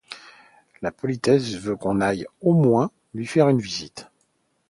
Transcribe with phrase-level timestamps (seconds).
[0.81, 4.09] La politesse veut qu’on aille, au moins, lui faire une visite